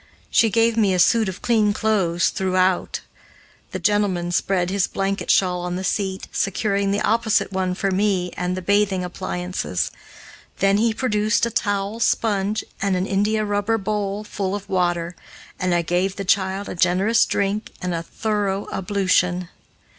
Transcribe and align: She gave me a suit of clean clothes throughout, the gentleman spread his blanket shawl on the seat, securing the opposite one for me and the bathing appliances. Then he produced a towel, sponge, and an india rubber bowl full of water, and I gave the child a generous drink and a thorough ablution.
She 0.31 0.49
gave 0.49 0.77
me 0.77 0.95
a 0.95 0.99
suit 0.99 1.29
of 1.29 1.43
clean 1.43 1.73
clothes 1.73 2.29
throughout, 2.29 3.01
the 3.69 3.77
gentleman 3.77 4.31
spread 4.31 4.71
his 4.71 4.87
blanket 4.87 5.29
shawl 5.29 5.61
on 5.61 5.75
the 5.75 5.83
seat, 5.83 6.27
securing 6.31 6.89
the 6.89 7.01
opposite 7.01 7.51
one 7.51 7.75
for 7.75 7.91
me 7.91 8.31
and 8.35 8.57
the 8.57 8.63
bathing 8.63 9.03
appliances. 9.03 9.91
Then 10.57 10.77
he 10.77 10.91
produced 10.91 11.45
a 11.45 11.51
towel, 11.51 11.99
sponge, 11.99 12.63
and 12.81 12.95
an 12.95 13.05
india 13.05 13.45
rubber 13.45 13.77
bowl 13.77 14.23
full 14.23 14.55
of 14.55 14.67
water, 14.67 15.15
and 15.59 15.71
I 15.71 15.83
gave 15.83 16.15
the 16.15 16.25
child 16.25 16.67
a 16.67 16.73
generous 16.73 17.23
drink 17.23 17.71
and 17.79 17.93
a 17.93 18.01
thorough 18.01 18.67
ablution. 18.73 19.49